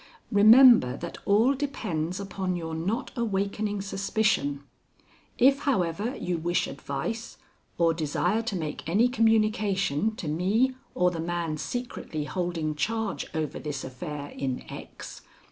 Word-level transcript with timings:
Remember 0.31 0.97
that 0.97 1.19
all 1.25 1.53
depends 1.53 2.19
upon 2.19 2.55
your 2.55 2.73
not 2.73 3.11
awakening 3.15 3.83
suspicion. 3.83 4.63
If, 5.37 5.59
however, 5.59 6.15
you 6.15 6.39
wish 6.39 6.65
advice 6.65 7.37
or 7.77 7.93
desire 7.93 8.41
to 8.41 8.55
make 8.55 8.89
any 8.89 9.07
communication 9.07 10.15
to 10.15 10.27
me 10.27 10.73
or 10.95 11.11
the 11.11 11.19
man 11.19 11.57
secretly 11.57 12.23
holding 12.23 12.73
charge 12.73 13.27
over 13.35 13.59
this 13.59 13.83
affair 13.83 14.29
in 14.29 14.63
X. 14.71 15.21